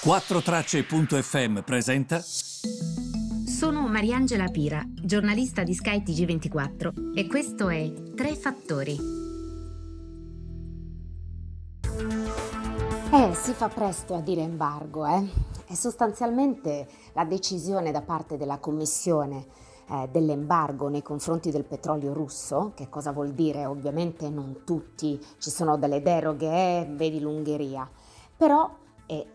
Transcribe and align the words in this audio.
4Tracce.fm 0.00 1.58
presenta. 1.62 2.20
Sono 2.20 3.88
Mariangela 3.88 4.46
Pira, 4.46 4.80
giornalista 4.86 5.64
di 5.64 5.74
Sky 5.74 6.04
TG24 6.04 7.16
e 7.16 7.26
questo 7.26 7.68
è 7.68 7.92
Tre 8.14 8.36
Fattori. 8.36 8.96
Eh, 13.12 13.34
si 13.34 13.52
fa 13.52 13.68
presto 13.68 14.14
a 14.14 14.20
dire 14.20 14.42
embargo, 14.42 15.04
eh? 15.04 15.28
È 15.66 15.74
sostanzialmente 15.74 16.86
la 17.14 17.24
decisione 17.24 17.90
da 17.90 18.02
parte 18.02 18.36
della 18.36 18.58
Commissione 18.58 19.46
eh, 19.90 20.08
dell'embargo 20.12 20.88
nei 20.88 21.02
confronti 21.02 21.50
del 21.50 21.64
petrolio 21.64 22.12
russo, 22.12 22.70
che 22.76 22.88
cosa 22.88 23.10
vuol 23.10 23.32
dire? 23.32 23.66
Ovviamente 23.66 24.30
non 24.30 24.62
tutti, 24.64 25.20
ci 25.38 25.50
sono 25.50 25.76
delle 25.76 26.00
deroghe, 26.02 26.46
eh, 26.46 26.86
vedi 26.88 27.18
l'Ungheria, 27.18 27.90
però 28.36 28.72
è 29.04 29.26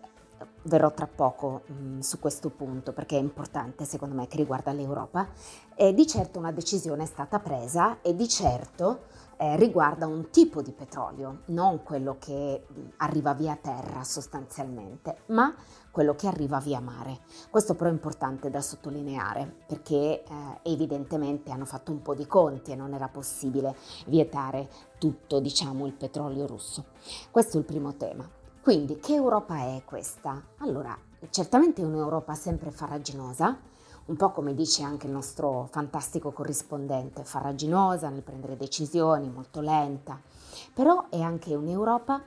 verrò 0.63 0.91
tra 0.91 1.07
poco 1.07 1.63
mh, 1.65 1.73
mm, 1.73 1.99
su 1.99 2.19
questo 2.19 2.49
punto 2.49 2.93
perché 2.93 3.17
è 3.17 3.19
importante 3.19 3.85
secondo 3.85 4.15
me 4.15 4.27
che 4.27 4.37
riguarda 4.37 4.71
l'Europa, 4.71 5.27
e 5.75 5.93
di 5.93 6.05
certo 6.05 6.39
una 6.39 6.51
decisione 6.51 7.03
è 7.03 7.07
stata 7.07 7.39
presa 7.39 8.01
e 8.01 8.15
di 8.15 8.27
certo 8.27 9.01
eh, 9.37 9.55
riguarda 9.57 10.05
un 10.07 10.29
tipo 10.29 10.61
di 10.61 10.71
petrolio, 10.71 11.41
non 11.47 11.83
quello 11.83 12.17
che 12.19 12.65
mm, 12.71 12.85
arriva 12.97 13.33
via 13.33 13.57
terra 13.61 14.03
sostanzialmente, 14.03 15.23
ma 15.27 15.53
quello 15.91 16.15
che 16.15 16.27
arriva 16.27 16.59
via 16.59 16.79
mare. 16.79 17.19
Questo 17.49 17.75
però 17.75 17.89
è 17.89 17.93
importante 17.93 18.49
da 18.49 18.61
sottolineare 18.61 19.57
perché 19.67 20.23
eh, 20.23 20.23
evidentemente 20.63 21.51
hanno 21.51 21.65
fatto 21.65 21.91
un 21.91 22.01
po' 22.01 22.15
di 22.15 22.25
conti 22.25 22.71
e 22.71 22.75
non 22.75 22.93
era 22.93 23.09
possibile 23.09 23.75
vietare 24.07 24.69
tutto, 24.97 25.39
diciamo, 25.39 25.85
il 25.85 25.93
petrolio 25.93 26.47
russo. 26.47 26.85
Questo 27.29 27.57
è 27.57 27.59
il 27.59 27.65
primo 27.65 27.95
tema. 27.95 28.41
Quindi 28.63 28.97
che 28.97 29.13
Europa 29.13 29.57
è 29.57 29.81
questa? 29.83 30.41
Allora, 30.59 30.97
certamente 31.31 31.81
è 31.81 31.85
un'Europa 31.85 32.33
sempre 32.33 32.71
farraginosa, 32.71 33.59
un 34.05 34.15
po' 34.15 34.31
come 34.31 34.55
dice 34.55 34.83
anche 34.83 35.05
il 35.05 35.11
nostro 35.11 35.67
fantastico 35.69 36.31
corrispondente, 36.31 37.25
farraginosa 37.25 38.07
nel 38.07 38.21
prendere 38.21 38.55
decisioni, 38.55 39.29
molto 39.29 39.59
lenta, 39.59 40.17
però 40.73 41.09
è 41.09 41.19
anche 41.19 41.53
un'Europa 41.53 42.23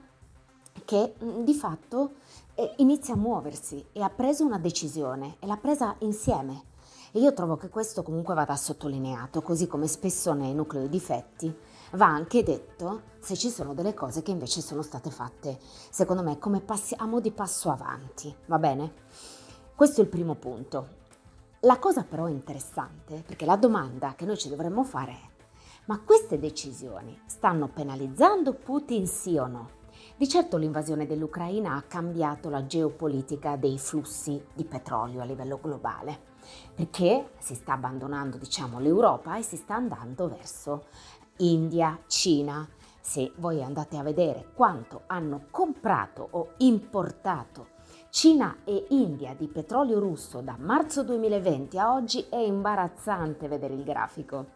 che 0.85 1.15
mm, 1.25 1.43
di 1.43 1.55
fatto 1.55 2.17
eh, 2.55 2.75
inizia 2.77 3.15
a 3.15 3.17
muoversi 3.17 3.83
e 3.93 4.03
ha 4.03 4.11
preso 4.11 4.45
una 4.45 4.59
decisione 4.59 5.37
e 5.39 5.47
l'ha 5.47 5.57
presa 5.57 5.97
insieme. 6.01 6.65
E 7.13 7.19
io 7.19 7.33
trovo 7.33 7.57
che 7.57 7.71
questo 7.71 8.03
comunque 8.03 8.35
vada 8.35 8.57
sottolineato, 8.57 9.41
così 9.41 9.67
come 9.67 9.87
spesso 9.87 10.35
nei 10.35 10.53
nuclei 10.53 10.91
difetti 10.91 11.57
Va 11.93 12.07
anche 12.07 12.43
detto 12.43 13.03
se 13.21 13.37
ci 13.37 13.49
sono 13.49 13.73
delle 13.73 13.95
cose 13.95 14.23
che 14.23 14.33
invece 14.33 14.61
sono 14.61 14.83
state 14.83 15.11
fatte, 15.11 15.59
secondo 15.61 16.23
me, 16.23 16.39
come 16.39 16.61
passi, 16.61 16.95
a 16.99 17.07
mo' 17.07 17.21
di 17.21 17.31
passo 17.31 17.71
avanti, 17.71 18.35
va 18.47 18.59
bene? 18.59 18.93
Questo 19.75 20.01
è 20.01 20.05
il 20.05 20.11
primo 20.11 20.35
punto. 20.35 21.05
La 21.61 21.79
cosa 21.79 22.03
però 22.03 22.29
interessante, 22.29 23.23
perché 23.25 23.45
la 23.45 23.57
domanda 23.57 24.15
che 24.15 24.25
noi 24.25 24.37
ci 24.37 24.49
dovremmo 24.49 24.83
fare 24.85 25.13
è, 25.13 25.45
ma 25.87 26.01
queste 26.01 26.39
decisioni 26.39 27.21
stanno 27.27 27.69
penalizzando 27.69 28.53
Putin 28.53 29.07
sì 29.07 29.37
o 29.39 29.47
no? 29.47 29.71
Di 30.17 30.29
certo 30.29 30.57
l'invasione 30.57 31.07
dell'Ucraina 31.07 31.77
ha 31.77 31.83
cambiato 31.83 32.49
la 32.51 32.67
geopolitica 32.67 33.57
dei 33.57 33.79
flussi 33.79 34.45
di 34.53 34.65
petrolio 34.65 35.21
a 35.21 35.25
livello 35.25 35.59
globale, 35.61 36.19
perché 36.75 37.31
si 37.39 37.55
sta 37.55 37.75
abbandonando 37.75 38.37
diciamo, 38.37 38.81
l'Europa 38.81 39.37
e 39.37 39.43
si 39.43 39.57
sta 39.57 39.75
andando 39.75 40.29
verso 40.29 40.87
India, 41.39 41.99
Cina. 42.07 42.69
Se 43.01 43.33
voi 43.37 43.63
andate 43.63 43.97
a 43.97 44.03
vedere 44.03 44.51
quanto 44.55 45.03
hanno 45.07 45.47
comprato 45.51 46.27
o 46.31 46.55
importato 46.59 47.75
Cina 48.11 48.61
e 48.65 48.87
India 48.91 49.35
di 49.35 49.47
petrolio 49.47 49.99
russo 49.99 50.41
da 50.41 50.57
marzo 50.59 51.03
2020 51.03 51.79
a 51.79 51.93
oggi 51.93 52.25
è 52.31 52.37
imbarazzante 52.37 53.47
vedere 53.47 53.75
il 53.75 53.85
grafico. 53.85 54.47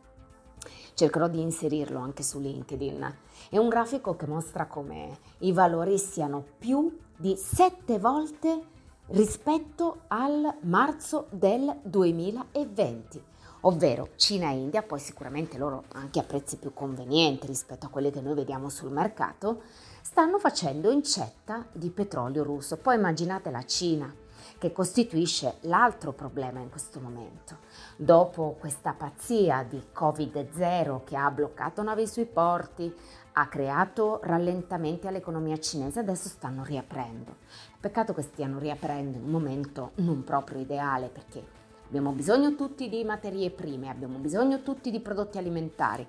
Cercherò 0.95 1.29
di 1.29 1.43
inserirlo 1.43 1.99
anche 1.99 2.23
su 2.23 2.41
LinkedIn. 2.41 3.17
È 3.51 3.59
un 3.59 3.69
grafico 3.69 4.17
che 4.17 4.27
mostra 4.27 4.67
come 4.67 5.19
i 5.41 5.53
valori 5.53 5.99
siano 5.99 6.43
più 6.59 6.97
di 7.17 7.37
sette 7.37 7.99
volte 7.99 8.63
rispetto 9.09 10.05
al 10.09 10.57
marzo 10.63 11.27
del 11.31 11.81
2020 11.83 13.30
ovvero 13.63 14.11
Cina 14.17 14.51
e 14.51 14.57
India, 14.57 14.83
poi 14.83 14.99
sicuramente 14.99 15.59
loro 15.59 15.85
anche 15.93 16.19
a 16.19 16.25
prezzi 16.25 16.57
più 16.57 16.73
convenienti 16.73 17.47
rispetto 17.47 17.87
a 17.87 17.89
quelli 17.89 18.11
che 18.11 18.21
noi 18.21 18.35
vediamo 18.35 18.69
sul 18.69 18.91
mercato, 18.91 19.63
stanno 20.03 20.39
facendo 20.39 20.91
incetta 20.91 21.67
di 21.73 21.91
petrolio 21.91 22.43
russo. 22.43 22.77
Poi 22.77 22.97
immaginate 22.97 23.51
la 23.51 23.65
Cina, 23.65 24.15
che 24.59 24.73
costituisce 24.73 25.57
l'altro 25.63 26.13
problema 26.13 26.61
in 26.61 26.71
questo 26.71 27.01
momento. 27.01 27.59
Dopo 27.97 28.57
questa 28.59 28.93
pazzia 28.93 29.65
di 29.67 29.83
Covid-0 29.95 31.05
che 31.05 31.17
ha 31.17 31.31
bloccato 31.31 31.83
navi 31.83 32.07
sui 32.07 32.27
porti, 32.27 32.95
ha 33.33 33.49
creato 33.49 34.21
rallentamenti 34.23 35.07
all'economia 35.07 35.59
cinese, 35.59 36.01
adesso 36.01 36.29
stanno 36.29 36.65
riaprendo. 36.65 37.37
Peccato 37.81 38.13
che 38.13 38.23
stiano 38.23 38.59
riaprendo 38.59 39.17
in 39.17 39.25
un 39.25 39.31
momento 39.31 39.93
non 39.97 40.25
proprio 40.25 40.61
ideale 40.61 41.09
perché 41.09 41.59
Abbiamo 41.91 42.13
bisogno 42.13 42.55
tutti 42.55 42.89
di 42.89 43.03
materie 43.03 43.51
prime, 43.51 43.89
abbiamo 43.89 44.19
bisogno 44.19 44.63
tutti 44.63 44.93
di 44.93 45.01
prodotti 45.01 45.39
alimentari. 45.39 46.07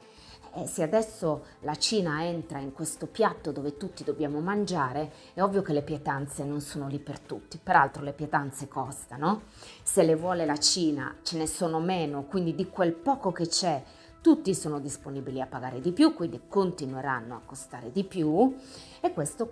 E 0.53 0.67
se 0.67 0.83
adesso 0.83 1.45
la 1.61 1.73
Cina 1.73 2.23
entra 2.23 2.59
in 2.59 2.71
questo 2.71 3.07
piatto 3.07 3.51
dove 3.51 3.77
tutti 3.77 4.03
dobbiamo 4.03 4.41
mangiare, 4.41 5.11
è 5.33 5.41
ovvio 5.41 5.63
che 5.63 5.73
le 5.73 5.81
pietanze 5.81 6.43
non 6.43 6.61
sono 6.61 6.87
lì 6.87 6.99
per 6.99 7.19
tutti. 7.19 7.57
Peraltro 7.57 8.03
le 8.03 8.13
pietanze 8.13 8.67
costano. 8.67 9.41
Se 9.81 10.03
le 10.03 10.13
vuole 10.13 10.45
la 10.45 10.57
Cina 10.57 11.15
ce 11.23 11.39
ne 11.39 11.47
sono 11.47 11.79
meno, 11.79 12.25
quindi 12.25 12.53
di 12.53 12.69
quel 12.69 12.93
poco 12.93 13.31
che 13.31 13.47
c'è 13.47 13.83
tutti 14.21 14.53
sono 14.53 14.79
disponibili 14.79 15.41
a 15.41 15.47
pagare 15.47 15.81
di 15.81 15.93
più, 15.93 16.13
quindi 16.13 16.41
continueranno 16.47 17.33
a 17.33 17.41
costare 17.43 17.91
di 17.91 18.03
più 18.03 18.55
e 18.99 19.11
questo 19.13 19.49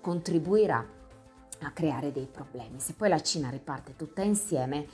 contribuirà 0.00 1.02
a 1.60 1.70
creare 1.70 2.12
dei 2.12 2.26
problemi. 2.30 2.80
Se 2.80 2.94
poi 2.94 3.08
la 3.08 3.20
Cina 3.20 3.48
riparte 3.48 3.96
tutta 3.96 4.22
insieme, 4.22 4.86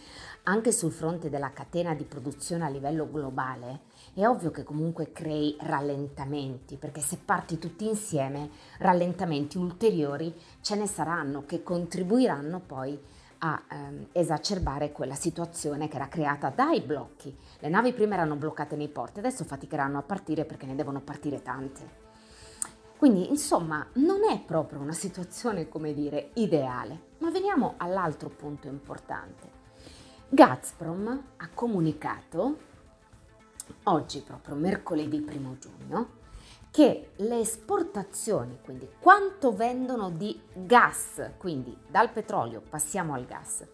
anche 0.44 0.72
sul 0.72 0.92
fronte 0.92 1.28
della 1.30 1.52
catena 1.52 1.94
di 1.94 2.04
produzione 2.04 2.64
a 2.64 2.68
livello 2.68 3.08
globale, 3.10 3.80
è 4.14 4.26
ovvio 4.26 4.50
che 4.50 4.62
comunque 4.62 5.12
crei 5.12 5.56
rallentamenti, 5.60 6.76
perché 6.76 7.00
se 7.00 7.18
parti 7.24 7.58
tutti 7.58 7.86
insieme, 7.86 8.50
rallentamenti 8.78 9.58
ulteriori 9.58 10.34
ce 10.60 10.76
ne 10.76 10.86
saranno 10.86 11.44
che 11.46 11.62
contribuiranno 11.62 12.60
poi 12.60 12.98
a 13.42 13.62
ehm, 13.70 14.08
esacerbare 14.12 14.92
quella 14.92 15.14
situazione 15.14 15.88
che 15.88 15.96
era 15.96 16.08
creata 16.08 16.50
dai 16.50 16.80
blocchi. 16.80 17.34
Le 17.58 17.68
navi 17.68 17.92
prima 17.92 18.14
erano 18.14 18.36
bloccate 18.36 18.76
nei 18.76 18.88
porti, 18.88 19.18
adesso 19.18 19.44
faticheranno 19.44 19.98
a 19.98 20.02
partire 20.02 20.44
perché 20.44 20.66
ne 20.66 20.74
devono 20.74 21.00
partire 21.00 21.42
tante. 21.42 22.08
Quindi, 23.00 23.30
insomma, 23.30 23.88
non 23.94 24.24
è 24.30 24.42
proprio 24.42 24.78
una 24.78 24.92
situazione, 24.92 25.70
come 25.70 25.94
dire, 25.94 26.32
ideale. 26.34 27.14
Ma 27.20 27.30
veniamo 27.30 27.76
all'altro 27.78 28.28
punto 28.28 28.68
importante. 28.68 29.50
Gazprom 30.28 31.22
ha 31.38 31.48
comunicato 31.54 32.58
oggi, 33.84 34.20
proprio 34.20 34.54
mercoledì 34.54 35.26
1 35.26 35.56
giugno, 35.58 36.08
che 36.70 37.12
le 37.16 37.38
esportazioni, 37.38 38.58
quindi 38.62 38.86
quanto 38.98 39.56
vendono 39.56 40.10
di 40.10 40.38
gas, 40.52 41.30
quindi 41.38 41.74
dal 41.88 42.12
petrolio 42.12 42.60
passiamo 42.60 43.14
al 43.14 43.24
gas, 43.24 43.66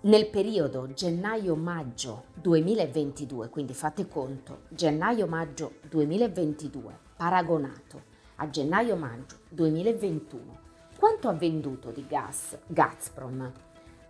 nel 0.00 0.28
periodo 0.28 0.92
gennaio-maggio 0.92 2.24
2022, 2.34 3.48
quindi 3.48 3.74
fate 3.74 4.08
conto, 4.08 4.62
gennaio-maggio 4.70 5.74
2022 5.88 7.10
paragonato 7.22 8.02
a 8.36 8.50
gennaio-maggio 8.50 9.42
2021, 9.50 10.58
quanto 10.98 11.28
ha 11.28 11.32
venduto 11.32 11.92
di 11.92 12.04
gas 12.04 12.58
Gazprom? 12.66 13.52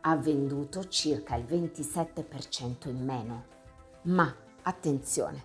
Ha 0.01 0.17
venduto 0.17 0.89
circa 0.89 1.37
il 1.37 1.45
27% 1.45 2.89
in 2.89 3.05
meno. 3.05 3.45
Ma 4.05 4.35
attenzione, 4.63 5.45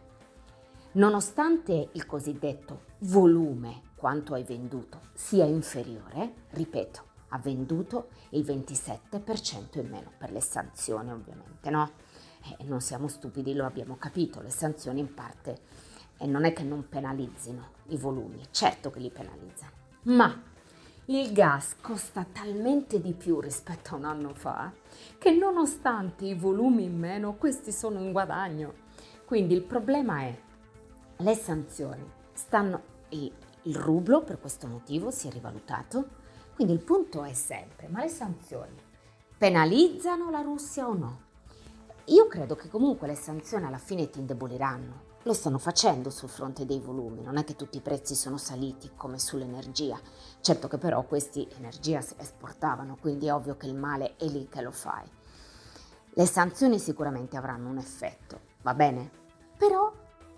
nonostante 0.94 1.90
il 1.92 2.06
cosiddetto 2.06 2.84
volume, 3.00 3.82
quanto 3.98 4.34
hai 4.34 4.44
venduto, 4.44 5.02
sia 5.14 5.44
inferiore, 5.44 6.46
ripeto, 6.52 7.04
ha 7.30 7.40
venduto 7.40 8.08
il 8.30 8.46
27% 8.46 9.80
in 9.80 9.90
meno 9.90 10.14
per 10.18 10.32
le 10.32 10.40
sanzioni 10.40 11.12
ovviamente, 11.12 11.70
no? 11.70 11.92
Eh, 12.44 12.64
non 12.64 12.80
siamo 12.80 13.10
stupidi, 13.10 13.54
lo 13.54 13.66
abbiamo 13.66 13.98
capito, 13.98 14.42
le 14.42 14.52
sanzioni 14.52 15.02
in 15.02 15.14
parte 15.14 15.87
e 16.18 16.26
non 16.26 16.46
è 16.46 16.54
che 16.54 16.64
non 16.64 16.88
penalizzino 16.88 17.76
i 17.88 17.98
volumi, 17.98 18.46
certo 18.52 18.90
che 18.90 19.00
li 19.00 19.10
penalizzano, 19.10 19.72
ma 20.04 20.42
il 21.06 21.32
gas 21.32 21.76
costa 21.80 22.26
talmente 22.30 23.00
di 23.00 23.14
più 23.14 23.40
rispetto 23.40 23.94
a 23.94 23.98
un 23.98 24.04
anno 24.04 24.34
fa 24.34 24.74
che 25.18 25.32
nonostante 25.32 26.26
i 26.26 26.34
volumi 26.34 26.84
in 26.84 26.98
meno, 26.98 27.36
questi 27.36 27.72
sono 27.72 28.00
in 28.00 28.12
guadagno. 28.12 28.86
Quindi 29.24 29.54
il 29.54 29.64
problema 29.64 30.22
è 30.24 30.38
le 31.18 31.36
sanzioni 31.36 32.04
stanno 32.34 32.82
il 33.10 33.76
rublo 33.76 34.22
per 34.22 34.40
questo 34.40 34.68
motivo 34.68 35.12
si 35.12 35.28
è 35.28 35.32
rivalutato, 35.32 36.26
Quindi 36.56 36.74
il 36.74 36.80
punto 36.80 37.24
è 37.24 37.34
sempre, 37.34 37.88
ma 37.88 38.02
le 38.02 38.10
sanzioni 38.10 38.76
penalizzano 39.38 40.32
la 40.32 40.42
Russia 40.42 40.88
o 40.88 40.94
no? 40.94 41.22
Io 42.06 42.28
credo 42.28 42.56
che 42.56 42.68
comunque 42.68 43.06
le 43.06 43.16
sanzioni 43.16 43.66
alla 43.66 43.78
fine 43.78 44.10
ti 44.10 44.18
indeboliranno. 44.18 45.07
Lo 45.28 45.34
stanno 45.34 45.58
facendo 45.58 46.10
sul 46.10 46.30
fronte 46.30 46.66
dei 46.66 46.80
volumi, 46.80 47.22
non 47.22 47.36
è 47.36 47.44
che 47.44 47.58
tutti 47.58 47.76
i 47.76 47.82
prezzi 47.82 48.16
sono 48.16 48.38
saliti 48.38 48.92
come 48.96 49.20
sull'energia. 49.20 50.00
Certo 50.40 50.70
che 50.70 50.78
però 50.78 51.04
questi 51.04 51.46
energia 51.58 52.00
si 52.00 52.16
esportavano, 52.18 52.96
quindi 52.96 53.28
è 53.28 53.34
ovvio 53.34 53.58
che 53.58 53.66
il 53.66 53.76
male 53.76 54.16
è 54.16 54.24
lì 54.24 54.48
che 54.48 54.62
lo 54.62 54.72
fai. 54.72 55.06
Le 56.12 56.26
sanzioni 56.26 56.80
sicuramente 56.80 57.36
avranno 57.36 57.68
un 57.68 57.78
effetto, 57.78 58.40
va 58.62 58.74
bene? 58.74 59.12
Però 59.58 59.92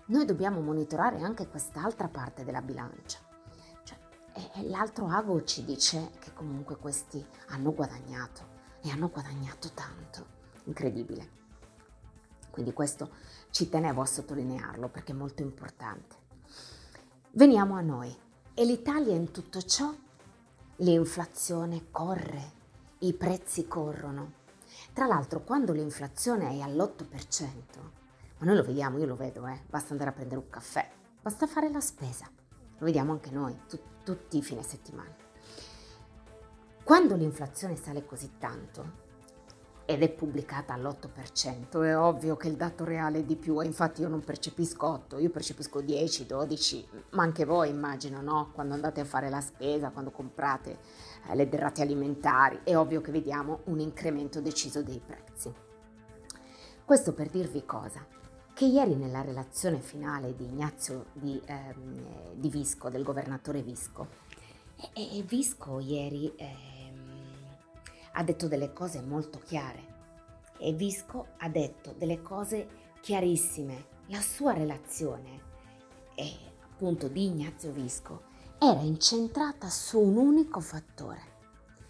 noi 0.06 0.24
dobbiamo 0.24 0.60
monitorare 0.60 1.20
anche 1.20 1.46
quest'altra 1.46 2.08
parte 2.08 2.42
della 2.42 2.60
bilancia. 2.60 3.20
E 4.34 4.68
l'altro 4.68 5.06
ago 5.06 5.44
ci 5.44 5.64
dice 5.64 6.10
che 6.18 6.32
comunque 6.32 6.76
questi 6.78 7.24
hanno 7.50 7.72
guadagnato 7.72 8.40
e 8.82 8.90
hanno 8.90 9.08
guadagnato 9.08 9.70
tanto. 9.72 10.26
Incredibile. 10.64 11.38
Quindi 12.50 12.72
questo 12.72 13.10
ci 13.50 13.68
tenevo 13.68 14.02
a 14.02 14.06
sottolinearlo 14.06 14.88
perché 14.88 15.12
è 15.12 15.14
molto 15.14 15.42
importante. 15.42 16.16
Veniamo 17.32 17.76
a 17.76 17.80
noi. 17.80 18.14
E 18.54 18.64
l'Italia 18.64 19.14
in 19.14 19.30
tutto 19.30 19.62
ciò? 19.62 19.92
L'inflazione 20.76 21.90
corre, 21.90 22.52
i 23.00 23.12
prezzi 23.14 23.66
corrono. 23.66 24.38
Tra 24.92 25.06
l'altro 25.06 25.42
quando 25.42 25.72
l'inflazione 25.72 26.50
è 26.50 26.60
all'8%, 26.60 27.54
ma 28.38 28.46
noi 28.46 28.56
lo 28.56 28.64
vediamo, 28.64 28.98
io 28.98 29.06
lo 29.06 29.16
vedo, 29.16 29.46
eh, 29.46 29.62
basta 29.68 29.92
andare 29.92 30.10
a 30.10 30.14
prendere 30.14 30.40
un 30.40 30.48
caffè, 30.48 30.88
basta 31.20 31.46
fare 31.46 31.70
la 31.70 31.80
spesa 31.80 32.28
lo 32.80 32.86
vediamo 32.86 33.12
anche 33.12 33.30
noi, 33.30 33.56
tu, 33.68 33.78
tutti 34.02 34.38
i 34.38 34.42
fine 34.42 34.62
settimana. 34.62 35.14
Quando 36.82 37.14
l'inflazione 37.14 37.76
sale 37.76 38.04
così 38.04 38.38
tanto 38.38 39.08
ed 39.90 40.04
è 40.04 40.08
pubblicata 40.08 40.72
all'8%, 40.72 41.82
è 41.82 41.98
ovvio 41.98 42.36
che 42.36 42.46
il 42.46 42.54
dato 42.54 42.84
reale 42.84 43.18
è 43.18 43.22
di 43.24 43.34
più 43.34 43.60
e 43.60 43.66
infatti 43.66 44.02
io 44.02 44.08
non 44.08 44.20
percepisco 44.20 44.86
8, 44.86 45.18
io 45.18 45.30
percepisco 45.30 45.80
10, 45.80 46.26
12, 46.26 46.88
ma 47.10 47.24
anche 47.24 47.44
voi 47.44 47.70
immagino, 47.70 48.22
no? 48.22 48.52
Quando 48.52 48.74
andate 48.74 49.00
a 49.00 49.04
fare 49.04 49.28
la 49.28 49.40
spesa, 49.40 49.90
quando 49.90 50.12
comprate 50.12 50.78
eh, 51.28 51.34
le 51.34 51.48
derrate 51.48 51.82
alimentari, 51.82 52.60
è 52.62 52.76
ovvio 52.76 53.00
che 53.00 53.10
vediamo 53.10 53.62
un 53.64 53.80
incremento 53.80 54.40
deciso 54.40 54.80
dei 54.80 55.02
prezzi. 55.04 55.52
Questo 56.84 57.12
per 57.12 57.28
dirvi 57.28 57.64
cosa? 57.64 58.06
che 58.52 58.66
ieri 58.66 58.94
nella 58.94 59.22
relazione 59.22 59.80
finale 59.80 60.36
di 60.36 60.44
Ignazio 60.44 61.06
di, 61.14 61.40
ehm, 61.46 62.34
di 62.34 62.50
Visco, 62.50 62.90
del 62.90 63.04
governatore 63.04 63.62
Visco, 63.62 64.06
e, 64.92 65.18
e 65.18 65.22
Visco 65.22 65.78
ieri 65.80 66.30
ehm, 66.36 66.79
ha 68.12 68.22
detto 68.22 68.48
delle 68.48 68.72
cose 68.72 69.00
molto 69.00 69.38
chiare 69.38 69.90
e 70.58 70.72
Visco 70.72 71.28
ha 71.38 71.48
detto 71.48 71.94
delle 71.96 72.20
cose 72.20 72.68
chiarissime. 73.00 73.98
La 74.06 74.20
sua 74.20 74.52
relazione, 74.52 75.40
e 76.14 76.32
appunto 76.62 77.08
di 77.08 77.26
Ignazio 77.26 77.72
Visco, 77.72 78.22
era 78.58 78.80
incentrata 78.80 79.68
su 79.68 80.00
un 80.00 80.16
unico 80.16 80.60
fattore, 80.60 81.22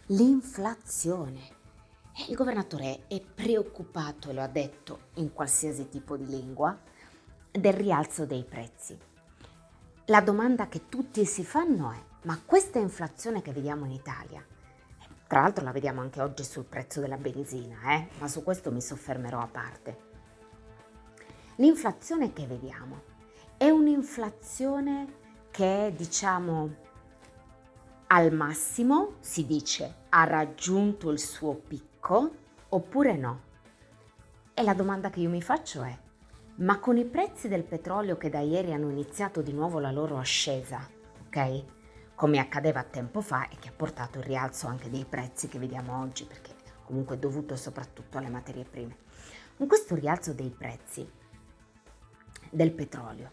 l'inflazione. 0.06 1.58
Il 2.28 2.36
governatore 2.36 3.06
è 3.08 3.20
preoccupato, 3.20 4.28
e 4.28 4.34
lo 4.34 4.42
ha 4.42 4.48
detto 4.48 5.08
in 5.14 5.32
qualsiasi 5.32 5.88
tipo 5.88 6.16
di 6.16 6.26
lingua, 6.26 6.78
del 7.50 7.72
rialzo 7.72 8.26
dei 8.26 8.44
prezzi. 8.44 8.96
La 10.06 10.20
domanda 10.20 10.68
che 10.68 10.88
tutti 10.88 11.24
si 11.24 11.42
fanno 11.42 11.90
è, 11.90 12.02
ma 12.24 12.40
questa 12.44 12.78
inflazione 12.78 13.40
che 13.42 13.52
vediamo 13.52 13.86
in 13.86 13.92
Italia, 13.92 14.44
tra 15.30 15.42
l'altro 15.42 15.62
la 15.62 15.70
vediamo 15.70 16.00
anche 16.00 16.20
oggi 16.20 16.42
sul 16.42 16.64
prezzo 16.64 16.98
della 16.98 17.16
benzina, 17.16 17.94
eh? 17.94 18.08
ma 18.18 18.26
su 18.26 18.42
questo 18.42 18.72
mi 18.72 18.80
soffermerò 18.80 19.38
a 19.38 19.46
parte. 19.46 19.98
L'inflazione 21.58 22.32
che 22.32 22.48
vediamo 22.48 23.02
è 23.56 23.70
un'inflazione 23.70 25.06
che 25.52 25.94
diciamo 25.96 26.74
al 28.08 28.32
massimo, 28.32 29.18
si 29.20 29.46
dice, 29.46 29.98
ha 30.08 30.24
raggiunto 30.24 31.10
il 31.10 31.20
suo 31.20 31.54
picco 31.54 32.30
oppure 32.70 33.16
no? 33.16 33.40
E 34.52 34.64
la 34.64 34.74
domanda 34.74 35.10
che 35.10 35.20
io 35.20 35.30
mi 35.30 35.42
faccio 35.42 35.84
è, 35.84 35.96
ma 36.56 36.80
con 36.80 36.96
i 36.96 37.04
prezzi 37.04 37.46
del 37.46 37.62
petrolio 37.62 38.16
che 38.16 38.30
da 38.30 38.40
ieri 38.40 38.72
hanno 38.72 38.90
iniziato 38.90 39.42
di 39.42 39.52
nuovo 39.52 39.78
la 39.78 39.92
loro 39.92 40.18
ascesa, 40.18 40.84
ok? 41.28 41.78
Come 42.20 42.38
accadeva 42.38 42.82
tempo 42.82 43.22
fa 43.22 43.48
e 43.48 43.56
che 43.58 43.70
ha 43.70 43.72
portato 43.74 44.18
il 44.18 44.24
rialzo 44.24 44.66
anche 44.66 44.90
dei 44.90 45.06
prezzi 45.06 45.48
che 45.48 45.58
vediamo 45.58 46.02
oggi, 46.02 46.26
perché 46.26 46.54
comunque 46.84 47.16
è 47.16 47.18
dovuto 47.18 47.56
soprattutto 47.56 48.18
alle 48.18 48.28
materie 48.28 48.64
prime. 48.64 48.94
Con 49.56 49.66
questo 49.66 49.94
rialzo 49.94 50.34
dei 50.34 50.50
prezzi 50.50 51.10
del 52.50 52.72
petrolio, 52.72 53.32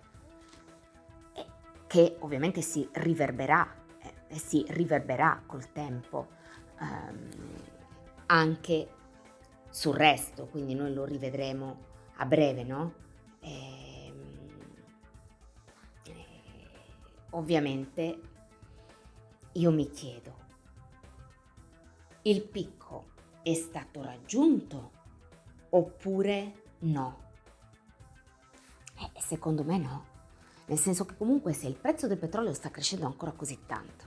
che 1.86 2.16
ovviamente 2.20 2.62
si 2.62 2.88
riverberà, 2.94 3.76
eh, 4.30 4.38
si 4.38 4.64
riverberà 4.70 5.44
col 5.46 5.70
tempo, 5.74 6.30
ehm, 6.80 7.30
anche 8.28 8.90
sul 9.70 9.96
resto, 9.96 10.46
quindi 10.46 10.76
noi 10.76 10.94
lo 10.94 11.04
rivedremo 11.04 11.78
a 12.16 12.26
breve, 12.26 12.64
no? 12.64 12.94
E, 13.42 14.06
ehm, 14.06 14.48
eh, 16.06 16.26
ovviamente 17.32 18.36
io 19.58 19.72
mi 19.72 19.90
chiedo, 19.90 20.36
il 22.24 22.44
picco 22.44 23.06
è 23.42 23.54
stato 23.56 24.04
raggiunto 24.04 24.92
oppure 25.70 26.64
no? 26.80 27.26
Eh, 29.00 29.20
secondo 29.20 29.64
me 29.64 29.78
no, 29.80 30.06
nel 30.66 30.78
senso 30.78 31.06
che 31.06 31.18
comunque 31.18 31.54
se 31.54 31.68
il 31.68 31.76
prezzo 31.76 32.06
del 32.08 32.20
petrolio 32.20 32.54
sta 32.54 32.70
crescendo 32.70 33.08
ancora 33.08 33.32
così 33.32 33.60
tanto, 33.66 34.06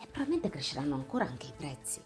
e 0.00 0.06
probabilmente 0.06 0.50
cresceranno 0.50 0.94
ancora 0.94 1.24
anche 1.24 1.46
i 1.46 1.52
prezzi. 1.56 2.00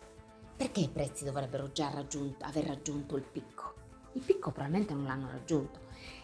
Perché 0.57 0.81
i 0.81 0.89
prezzi 0.89 1.25
dovrebbero 1.25 1.71
già 1.71 1.91
raggiunto, 1.91 2.47
aver 2.47 2.65
raggiunto 2.65 3.17
il 3.17 3.25
picco? 3.25 3.75
Il 4.13 4.23
picco 4.23 4.53
probabilmente 4.53 4.95
non 4.95 5.05
l'hanno 5.05 5.31
raggiunto. 5.31 5.81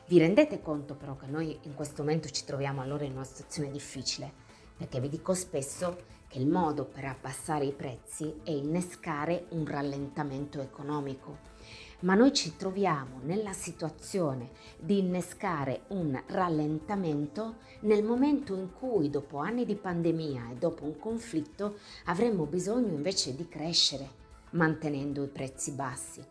Vi 0.06 0.19
rendete 0.19 0.62
conto 0.62 0.94
però 0.94 1.17
che 1.17 1.26
noi 1.26 1.59
in 1.62 1.75
questo 1.75 2.03
momento 2.03 2.29
ci 2.31 2.44
troviamo 2.44 2.81
allora 2.81 3.05
in 3.05 3.12
una 3.12 3.25
situazione 3.25 3.71
difficile? 3.71 4.44
Perché 4.76 5.00
vi 5.00 5.09
dico 5.09 5.35
spesso 5.35 6.12
che 6.29 6.38
il 6.38 6.49
modo 6.49 6.85
per 6.85 7.05
abbassare 7.05 7.65
i 7.65 7.73
prezzi 7.73 8.41
è 8.43 8.50
innescare 8.50 9.47
un 9.50 9.65
rallentamento 9.65 10.61
economico. 10.61 11.52
Ma 12.00 12.14
noi 12.14 12.33
ci 12.33 12.57
troviamo 12.57 13.21
nella 13.23 13.52
situazione 13.52 14.50
di 14.76 14.99
innescare 14.99 15.83
un 15.88 16.21
rallentamento 16.26 17.59
nel 17.81 18.02
momento 18.02 18.54
in 18.57 18.73
cui, 18.73 19.11
dopo 19.11 19.38
anni 19.38 19.64
di 19.64 19.76
pandemia 19.76 20.50
e 20.50 20.57
dopo 20.57 20.85
un 20.85 20.99
conflitto, 20.99 21.76
avremmo 22.07 22.45
bisogno 22.45 22.93
invece 22.93 23.35
di 23.37 23.49
crescere, 23.49 24.11
mantenendo 24.50 25.23
i 25.23 25.28
prezzi 25.28 25.71
bassi. 25.71 26.23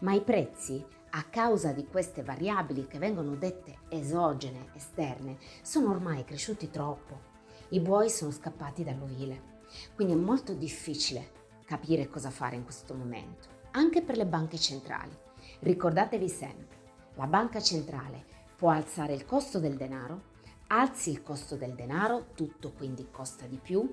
Ma 0.00 0.12
i 0.12 0.22
prezzi, 0.22 0.84
a 1.10 1.22
causa 1.22 1.72
di 1.72 1.86
queste 1.86 2.22
variabili 2.22 2.86
che 2.88 2.98
vengono 2.98 3.36
dette 3.36 3.78
esogene, 3.88 4.70
esterne, 4.74 5.38
sono 5.62 5.90
ormai 5.90 6.24
cresciuti 6.24 6.68
troppo. 6.68 7.35
I 7.70 7.80
buoi 7.80 8.10
sono 8.10 8.30
scappati 8.30 8.84
dall'ovile. 8.84 9.54
Quindi 9.94 10.14
è 10.14 10.16
molto 10.16 10.54
difficile 10.54 11.32
capire 11.64 12.08
cosa 12.08 12.30
fare 12.30 12.54
in 12.54 12.62
questo 12.62 12.94
momento, 12.94 13.48
anche 13.72 14.02
per 14.02 14.16
le 14.16 14.26
banche 14.26 14.56
centrali. 14.56 15.16
Ricordatevi 15.60 16.28
sempre, 16.28 16.76
la 17.14 17.26
banca 17.26 17.60
centrale 17.60 18.24
può 18.56 18.70
alzare 18.70 19.14
il 19.14 19.24
costo 19.24 19.58
del 19.58 19.76
denaro, 19.76 20.34
alzi 20.68 21.10
il 21.10 21.22
costo 21.22 21.56
del 21.56 21.74
denaro, 21.74 22.28
tutto 22.34 22.72
quindi 22.72 23.08
costa 23.10 23.46
di 23.46 23.58
più, 23.58 23.92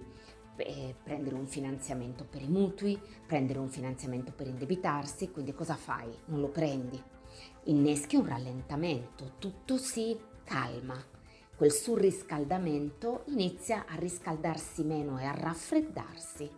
eh, 0.56 0.96
prendere 1.04 1.36
un 1.36 1.48
finanziamento 1.48 2.26
per 2.26 2.44
i 2.44 2.48
mutui, 2.48 3.00
prendere 3.26 3.58
un 3.58 3.70
finanziamento 3.70 4.32
per 4.32 4.48
indebitarsi, 4.48 5.32
quindi 5.32 5.54
cosa 5.54 5.76
fai? 5.76 6.16
Non 6.26 6.42
lo 6.42 6.50
prendi. 6.50 7.02
Inneschi 7.64 8.16
un 8.16 8.28
rallentamento, 8.28 9.34
tutto 9.40 9.78
si 9.78 10.16
calma. 10.44 11.13
Quel 11.56 11.72
surriscaldamento 11.72 13.24
inizia 13.28 13.86
a 13.88 13.96
riscaldarsi 13.96 14.84
meno 14.84 15.20
e 15.20 15.26
a 15.26 15.36
raffreddarsi. 15.36 16.50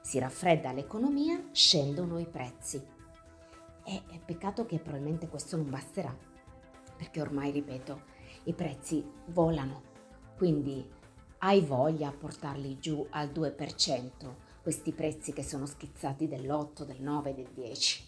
Si 0.00 0.18
raffredda 0.18 0.72
l'economia, 0.72 1.40
scendono 1.52 2.18
i 2.18 2.26
prezzi. 2.26 2.82
E 3.84 4.02
peccato 4.24 4.66
che 4.66 4.78
probabilmente 4.78 5.28
questo 5.28 5.56
non 5.56 5.70
basterà, 5.70 6.14
perché 6.96 7.20
ormai, 7.20 7.52
ripeto, 7.52 8.02
i 8.44 8.52
prezzi 8.52 9.04
volano. 9.26 9.82
Quindi 10.36 10.84
hai 11.38 11.60
voglia 11.60 12.08
a 12.08 12.12
portarli 12.12 12.80
giù 12.80 13.06
al 13.10 13.28
2%, 13.28 14.10
questi 14.60 14.92
prezzi 14.92 15.32
che 15.32 15.44
sono 15.44 15.66
schizzati 15.66 16.26
dell'8, 16.26 16.82
del 16.82 17.00
9, 17.00 17.34
del 17.34 17.48
10. 17.54 18.04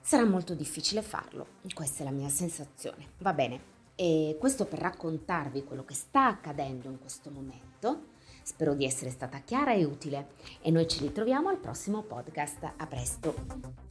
Sarà 0.00 0.24
molto 0.24 0.54
difficile 0.54 1.02
farlo, 1.02 1.46
questa 1.74 2.02
è 2.02 2.04
la 2.04 2.10
mia 2.10 2.30
sensazione. 2.30 3.10
Va 3.18 3.34
bene, 3.34 3.78
e 4.00 4.38
questo 4.40 4.64
per 4.64 4.78
raccontarvi 4.78 5.62
quello 5.62 5.84
che 5.84 5.92
sta 5.92 6.26
accadendo 6.26 6.88
in 6.88 6.98
questo 6.98 7.30
momento, 7.30 8.08
Spero 8.42 8.74
di 8.74 8.86
essere 8.86 9.10
stata 9.10 9.38
chiara 9.40 9.74
e 9.74 9.84
utile 9.84 10.28
e 10.62 10.70
noi 10.70 10.88
ci 10.88 11.00
ritroviamo 11.00 11.50
al 11.50 11.58
prossimo 11.58 12.02
podcast. 12.02 12.72
A 12.78 12.86
presto! 12.86 13.89